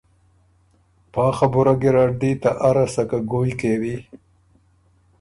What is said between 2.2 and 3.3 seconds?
دی ته اره سکه